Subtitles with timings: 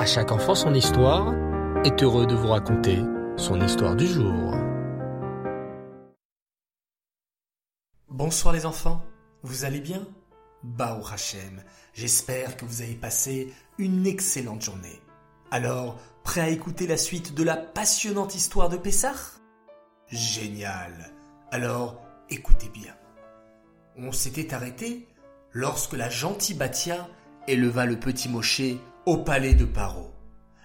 [0.00, 1.34] À chaque enfant son histoire
[1.84, 3.00] est heureux de vous raconter
[3.36, 4.54] son histoire du jour.
[8.08, 9.04] Bonsoir les enfants,
[9.42, 10.06] vous allez bien?
[10.62, 15.02] Bao Hachem, j'espère que vous avez passé une excellente journée.
[15.50, 19.12] Alors, prêt à écouter la suite de la passionnante histoire de Pessah?
[20.08, 21.12] Génial
[21.50, 22.94] Alors, écoutez bien.
[23.98, 25.06] On s'était arrêté
[25.52, 27.06] lorsque la gentille Batia
[27.46, 28.62] éleva le petit Moshe
[29.06, 30.10] au palais de Paro.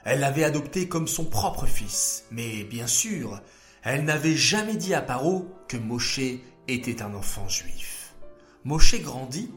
[0.04, 3.42] Elle l'avait adopté comme son propre fils, mais bien sûr,
[3.84, 6.20] elle n'avait jamais dit à Paro que Moshe
[6.68, 8.14] était un enfant juif.
[8.64, 9.52] Moshe grandit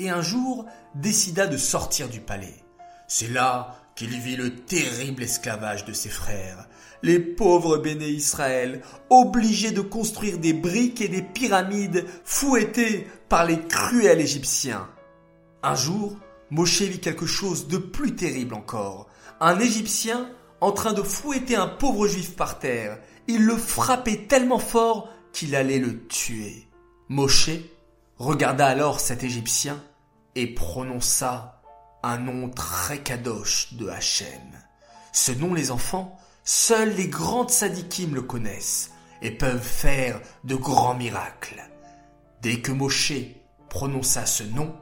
[0.00, 2.56] et un jour décida de sortir du palais.
[3.08, 6.66] C'est là qu'il vit le terrible esclavage de ses frères,
[7.02, 8.80] les pauvres béné Israël,
[9.10, 14.88] obligés de construire des briques et des pyramides fouettés par les cruels Égyptiens.
[15.62, 16.16] Un jour,
[16.50, 19.08] Moshe vit quelque chose de plus terrible encore.
[19.40, 20.30] Un Égyptien
[20.60, 22.98] en train de fouetter un pauvre juif par terre.
[23.26, 26.68] Il le frappait tellement fort qu'il allait le tuer.
[27.08, 27.50] Moshe
[28.18, 29.82] regarda alors cet Égyptien
[30.34, 31.62] et prononça
[32.02, 34.28] un nom très kadosh de Hachem.
[35.12, 38.90] Ce nom, les enfants, seuls les grandes sadikim le connaissent
[39.22, 41.62] et peuvent faire de grands miracles.
[42.42, 43.12] Dès que Moshe
[43.68, 44.74] prononça ce nom,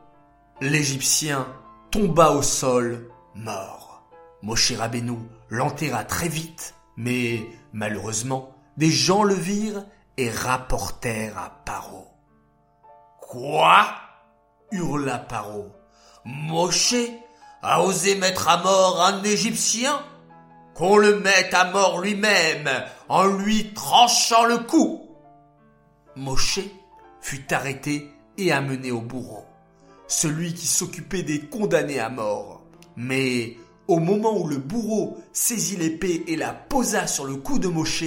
[0.63, 1.49] l'Égyptien
[1.91, 4.05] tomba au sol, mort.
[4.43, 5.19] Moshe Rabbeinu
[5.51, 9.85] l'enterra très vite, mais malheureusement, des gens le virent
[10.17, 12.07] et rapportèrent à Paro.
[13.21, 13.87] Quoi?
[14.71, 15.73] hurla Paro.
[16.25, 16.95] Moshe
[17.63, 20.01] a osé mettre à mort un Égyptien?
[20.75, 22.71] Qu'on le mette à mort lui-même
[23.09, 25.09] en lui tranchant le cou?
[26.15, 26.61] Moshe
[27.21, 29.45] fut arrêté et amené au bourreau,
[30.13, 32.61] celui qui s'occupait des condamnés à mort.
[32.97, 33.57] Mais
[33.89, 38.05] au moment où le bourreau saisit l'épée et la posa sur le cou de Moshe,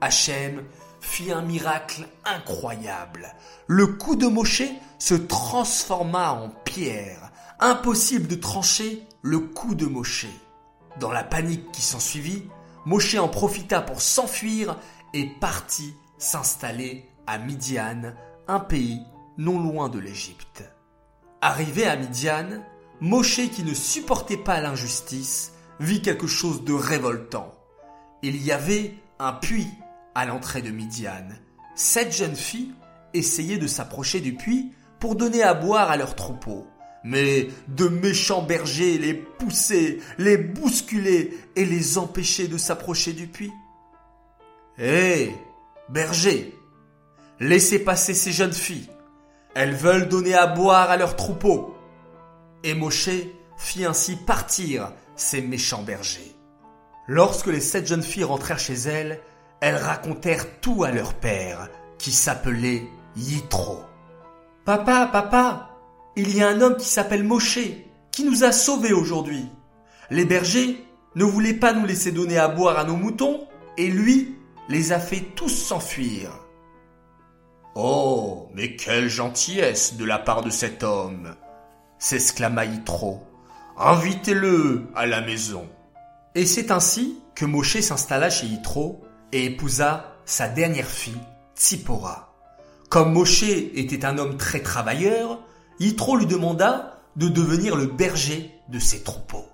[0.00, 0.64] Hachem
[1.00, 3.34] fit un miracle incroyable.
[3.68, 4.64] Le cou de Moshe
[4.98, 7.30] se transforma en pierre.
[7.60, 10.26] Impossible de trancher le cou de Moshe.
[10.98, 12.44] Dans la panique qui s'ensuivit,
[12.84, 14.76] Moshe en profita pour s'enfuir
[15.14, 18.12] et partit s'installer à Midian,
[18.48, 19.02] un pays
[19.36, 20.64] non loin de l'Égypte.
[21.40, 22.64] Arrivé à Midian,
[23.00, 27.54] Moshe qui ne supportait pas l'injustice vit quelque chose de révoltant.
[28.22, 29.68] Il y avait un puits
[30.16, 31.28] à l'entrée de Midian.
[31.76, 32.74] Sept jeunes filles
[33.14, 36.66] essayaient de s'approcher du puits pour donner à boire à leurs troupeaux.
[37.04, 43.52] Mais de méchants bergers les poussaient, les bousculaient et les empêchaient de s'approcher du puits.
[44.76, 45.32] Hé,
[45.88, 46.52] bergers,
[47.38, 48.90] laissez passer ces jeunes filles.
[49.54, 51.74] Elles veulent donner à boire à leurs troupeaux.
[52.64, 53.10] Et Moshe
[53.56, 56.34] fit ainsi partir ces méchants bergers.
[57.06, 59.20] Lorsque les sept jeunes filles rentrèrent chez elles,
[59.60, 62.86] elles racontèrent tout à leur père, qui s'appelait
[63.16, 63.80] Yitro.
[64.64, 65.70] Papa, papa,
[66.16, 67.58] il y a un homme qui s'appelle Moshe,
[68.12, 69.46] qui nous a sauvés aujourd'hui.
[70.10, 70.84] Les bergers
[71.14, 74.36] ne voulaient pas nous laisser donner à boire à nos moutons, et lui
[74.68, 76.30] les a fait tous s'enfuir.
[77.74, 81.34] Oh, mais quelle gentillesse de la part de cet homme
[81.98, 83.22] s'exclama Yitro.
[83.76, 85.68] Invitez-le à la maison.
[86.34, 91.20] Et c'est ainsi que Moshe s'installa chez Yitro et épousa sa dernière fille,
[91.56, 92.34] Tsipora.
[92.88, 95.40] Comme Moshe était un homme très travailleur,
[95.78, 99.46] Yitro lui demanda de devenir le berger de ses troupeaux.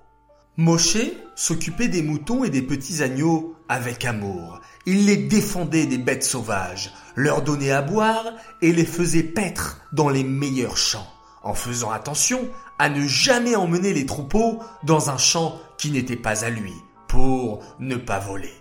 [0.57, 0.99] Moshe
[1.35, 4.61] s'occupait des moutons et des petits agneaux avec amour.
[4.87, 8.25] Il les défendait des bêtes sauvages, leur donnait à boire
[8.63, 11.09] et les faisait paître dans les meilleurs champs,
[11.43, 12.49] en faisant attention
[12.79, 16.75] à ne jamais emmener les troupeaux dans un champ qui n'était pas à lui,
[17.09, 18.55] pour ne pas voler.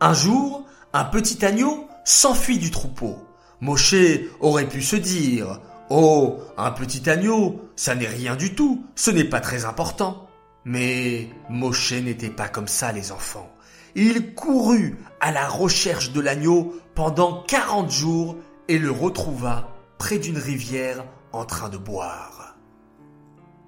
[0.00, 3.16] Un jour, un petit agneau s'enfuit du troupeau.
[3.60, 3.96] Moshe
[4.38, 9.24] aurait pu se dire Oh, un petit agneau, ça n'est rien du tout, ce n'est
[9.24, 10.23] pas très important.
[10.64, 13.50] Mais Moshe n'était pas comme ça, les enfants.
[13.94, 18.36] Il courut à la recherche de l'agneau pendant quarante jours
[18.68, 19.68] et le retrouva
[19.98, 22.56] près d'une rivière en train de boire.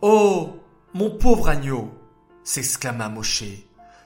[0.03, 0.57] Oh,
[0.95, 1.91] mon pauvre agneau,
[2.45, 3.45] s'exclama Moshe.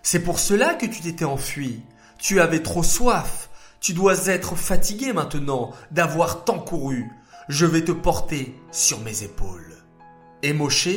[0.02, 1.82] C'est pour cela que tu t'étais enfui.
[2.18, 3.50] Tu avais trop soif.
[3.80, 7.10] Tu dois être fatigué maintenant d'avoir tant couru.
[7.48, 9.76] Je vais te porter sur mes épaules.
[10.42, 10.88] Et Moshe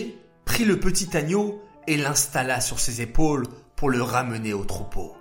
[0.46, 5.16] prit le petit agneau et l'installa sur ses épaules pour le ramener au troupeau.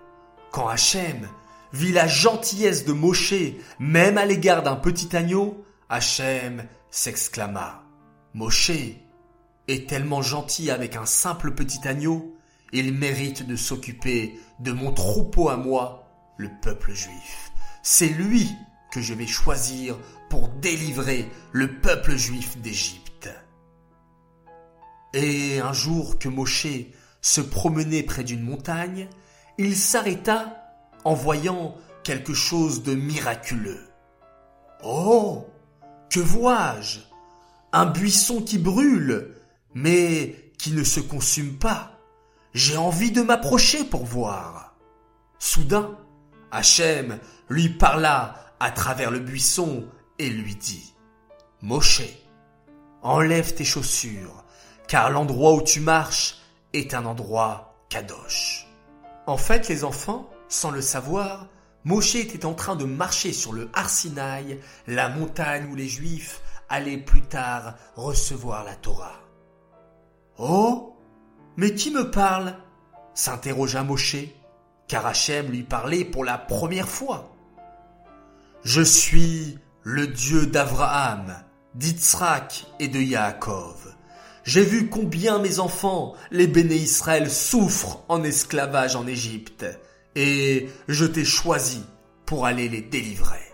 [0.50, 1.28] Quand Hachem
[1.72, 3.34] vit la gentillesse de Moshe,
[3.78, 7.82] même à l'égard d'un petit agneau, Hachem s'exclama.
[8.34, 8.70] Moshe
[9.68, 12.36] est tellement gentil avec un simple petit agneau,
[12.72, 17.52] il mérite de s'occuper de mon troupeau à moi, le peuple juif.
[17.82, 18.48] C'est lui
[18.92, 19.98] que je vais choisir
[20.30, 23.01] pour délivrer le peuple juif d'Égypte.
[25.14, 26.66] Et un jour que Moshe
[27.20, 29.08] se promenait près d'une montagne,
[29.58, 30.74] il s'arrêta
[31.04, 33.88] en voyant quelque chose de miraculeux.
[34.82, 35.46] Oh
[36.10, 37.00] Que vois-je?
[37.72, 39.34] Un buisson qui brûle,
[39.74, 41.98] mais qui ne se consume pas.
[42.54, 44.74] J'ai envie de m'approcher pour voir.
[45.38, 45.96] Soudain,
[46.50, 47.18] Hachem
[47.48, 49.88] lui parla à travers le buisson
[50.18, 50.94] et lui dit
[51.62, 52.02] Moshe,
[53.02, 54.44] enlève tes chaussures,
[54.92, 56.36] car l'endroit où tu marches
[56.74, 58.66] est un endroit kadosh.
[59.26, 61.46] En fait, les enfants, sans le savoir,
[61.84, 66.98] Moshe était en train de marcher sur le Arsinaï, la montagne où les Juifs allaient
[66.98, 69.18] plus tard recevoir la Torah.
[70.36, 70.94] Oh
[71.56, 72.54] Mais qui me parle?
[73.14, 74.26] s'interrogea Moshe,
[74.88, 77.34] car Hachem lui parlait pour la première fois.
[78.62, 81.34] Je suis le Dieu d'Abraham,
[81.76, 83.94] d'Itsrak et de Yaakov.
[84.44, 89.64] J'ai vu combien mes enfants, les béné Israël, souffrent en esclavage en Égypte
[90.16, 91.84] et je t'ai choisi
[92.26, 93.52] pour aller les délivrer.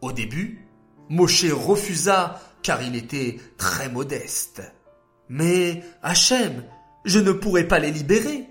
[0.00, 0.66] Au début,
[1.10, 4.62] Moshe refusa car il était très modeste.
[5.28, 6.64] Mais Hachem,
[7.04, 8.46] je ne pourrai pas les libérer.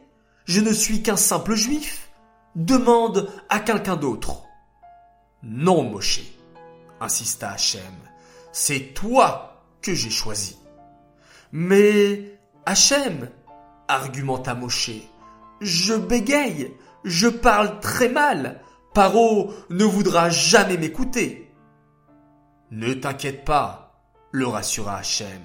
[0.45, 2.09] Je ne suis qu'un simple juif.
[2.56, 4.44] Demande à quelqu'un d'autre.
[5.44, 6.21] Non, Moshe,
[7.00, 7.81] insista Hachem,
[8.51, 10.58] c'est toi que j'ai choisi.
[11.51, 13.30] Mais Hachem,
[13.88, 14.92] argumenta Moshe,
[15.62, 16.74] je bégaye,
[17.04, 18.62] je parle très mal.
[18.94, 21.51] Paro ne voudra jamais m'écouter.
[22.72, 25.42] Ne t'inquiète pas, le rassura Hachem.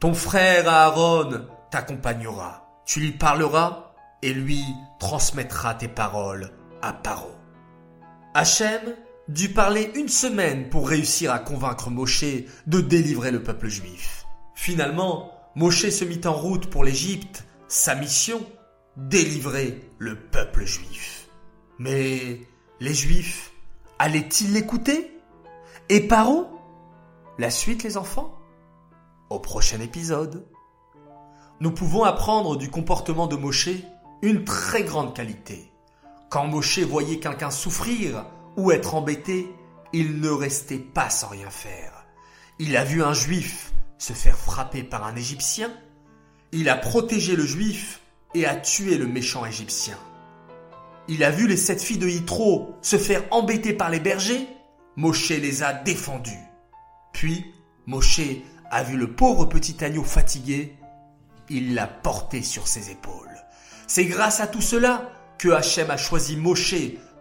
[0.00, 2.82] Ton frère Aaron t'accompagnera.
[2.86, 3.92] Tu lui parleras
[4.22, 4.62] et lui
[4.98, 6.50] transmettra tes paroles
[6.82, 7.30] à Paro.
[8.34, 8.94] Hachem
[9.28, 12.24] dut parler une semaine pour réussir à convaincre Moshe
[12.66, 14.26] de délivrer le peuple juif.
[14.54, 17.44] Finalement, Moshe se mit en route pour l'Égypte.
[17.68, 18.44] Sa mission
[18.96, 21.28] délivrer le peuple juif.
[21.78, 22.40] Mais
[22.80, 23.52] les juifs
[23.98, 25.16] allaient-ils l'écouter?
[25.88, 26.46] Et par où?
[27.38, 28.38] La suite les enfants?
[29.30, 30.46] Au prochain épisode.
[31.60, 33.70] Nous pouvons apprendre du comportement de Moshe
[34.22, 35.70] une très grande qualité.
[36.30, 39.54] Quand Moshe voyait quelqu'un souffrir ou être embêté,
[39.92, 42.06] il ne restait pas sans rien faire.
[42.58, 45.70] Il a vu un juif se faire frapper par un Égyptien.
[46.52, 48.00] Il a protégé le juif
[48.34, 49.98] et a tué le méchant Égyptien.
[51.08, 54.48] Il a vu les sept filles de Yitro se faire embêter par les bergers.
[54.96, 56.30] Moshe les a défendus.
[57.12, 57.44] Puis,
[57.86, 58.20] Moshe
[58.70, 60.76] a vu le pauvre petit agneau fatigué.
[61.50, 63.28] Il l'a porté sur ses épaules.
[63.86, 66.74] C'est grâce à tout cela que Hachem a choisi Moshe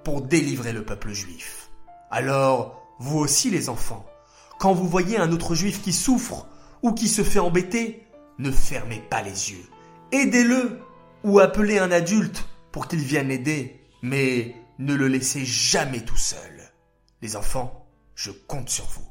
[0.03, 1.69] pour délivrer le peuple juif.
[2.09, 4.05] Alors, vous aussi les enfants,
[4.59, 6.47] quand vous voyez un autre juif qui souffre
[6.83, 8.05] ou qui se fait embêter,
[8.37, 9.65] ne fermez pas les yeux.
[10.11, 10.79] Aidez-le
[11.23, 16.71] ou appelez un adulte pour qu'il vienne l'aider, mais ne le laissez jamais tout seul.
[17.21, 19.07] Les enfants, je compte sur vous.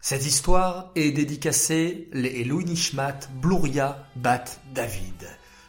[0.00, 4.44] Cette histoire est dédicacée les Eloi Nishmat Bluria Bat
[4.74, 5.26] David.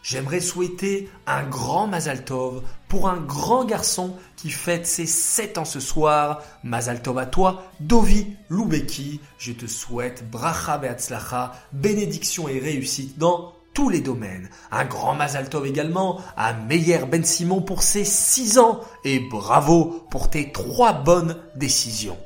[0.08, 5.64] J'aimerais souhaiter un grand Mazal Tov pour un grand garçon qui fête ses 7 ans
[5.64, 6.42] ce soir.
[6.62, 9.20] Mazal Tov à toi, Dovi Loubeki.
[9.36, 14.48] Je te souhaite bracha be'atzlacha, bénédiction et réussite dans tous les domaines.
[14.70, 20.06] Un grand Mazal Tov également à Meyer Ben Simon pour ses 6 ans et bravo
[20.12, 22.18] pour tes 3 bonnes décisions.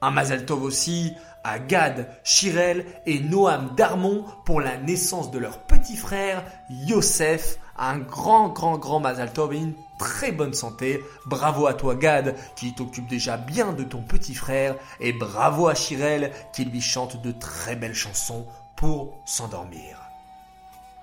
[0.00, 1.12] Un Mazal Tov aussi
[1.44, 7.58] à Gad, Shirel et Noam Darmon pour la naissance de leur petit frère Yosef.
[7.76, 11.00] Un grand, grand, grand Mazal Tov et une très bonne santé.
[11.26, 15.74] Bravo à toi Gad qui t'occupe déjà bien de ton petit frère et bravo à
[15.74, 19.99] Shirel qui lui chante de très belles chansons pour s'endormir.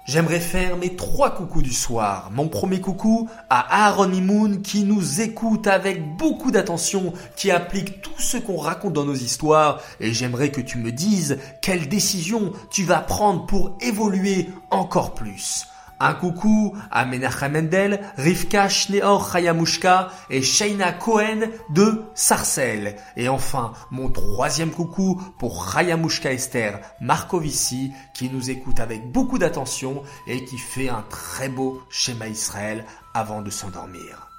[0.08, 2.30] J'aimerais faire mes trois coucous du soir.
[2.32, 8.18] Mon premier coucou à Aaron Imoun qui nous écoute avec beaucoup d'attention, qui applique tout
[8.18, 12.84] ce qu'on raconte dans nos histoires et j'aimerais que tu me dises quelle décision tu
[12.84, 15.68] vas prendre pour évoluer encore plus.
[16.00, 22.96] Un coucou à Menachem Mendel, Rivka Schneor Chayamushka et Shaina Cohen de Sarcelles.
[23.16, 30.04] Et enfin, mon troisième coucou pour Chayamushka Esther Marcovici qui nous écoute avec beaucoup d'attention
[30.27, 34.37] et qui fait un très beau schéma Israël avant de s'endormir.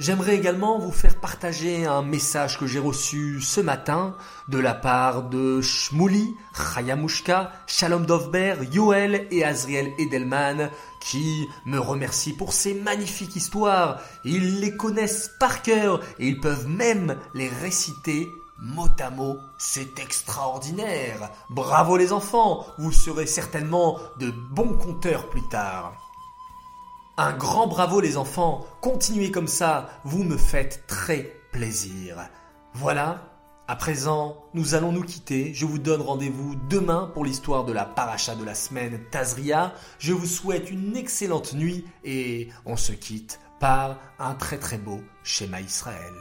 [0.00, 4.16] J'aimerais également vous faire partager un message que j'ai reçu ce matin
[4.48, 12.32] de la part de Shmuli, Chayamushka, Shalom Dovber, Yoel et Azriel Edelman qui me remercient
[12.32, 14.00] pour ces magnifiques histoires.
[14.24, 19.36] Ils les connaissent par cœur et ils peuvent même les réciter mot à mot.
[19.58, 21.28] C'est extraordinaire.
[21.50, 26.09] Bravo les enfants, vous serez certainement de bons conteurs plus tard.
[27.22, 32.16] Un grand bravo les enfants, continuez comme ça, vous me faites très plaisir.
[32.72, 33.20] Voilà,
[33.68, 35.52] à présent, nous allons nous quitter.
[35.52, 39.74] Je vous donne rendez-vous demain pour l'histoire de la paracha de la semaine Tazria.
[39.98, 45.02] Je vous souhaite une excellente nuit et on se quitte par un très très beau
[45.22, 46.14] schéma Israël.